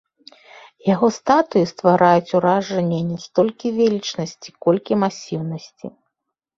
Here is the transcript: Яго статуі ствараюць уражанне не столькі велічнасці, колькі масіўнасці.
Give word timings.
Яго 0.93 1.07
статуі 1.17 1.65
ствараюць 1.73 2.33
уражанне 2.41 2.99
не 3.13 3.21
столькі 3.29 3.67
велічнасці, 3.79 4.49
колькі 4.69 5.03
масіўнасці. 5.07 5.87